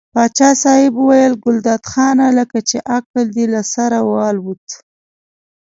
پاچا 0.13 0.49
صاحب 0.63 0.93
وویل 0.97 1.33
ګلداد 1.43 1.81
خانه 1.91 2.27
لکه 2.39 2.59
چې 2.69 2.77
عقل 2.95 3.25
دې 3.35 3.45
له 3.53 3.61
سره 3.73 3.97
والوت. 4.11 4.67